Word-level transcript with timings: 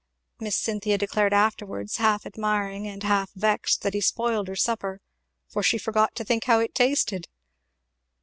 Miss 0.39 0.55
Cynthia 0.57 0.97
declared 0.97 1.31
afterwards, 1.31 1.97
half 1.97 2.25
admiring 2.25 2.87
and 2.87 3.03
half 3.03 3.29
vexed, 3.35 3.83
that 3.83 3.93
he 3.93 4.01
spoiled 4.01 4.47
her 4.47 4.55
supper, 4.55 4.99
for 5.47 5.61
she 5.61 5.77
forgot 5.77 6.15
to 6.15 6.23
think 6.23 6.45
how 6.45 6.57
it 6.59 6.73
tasted. 6.73 7.27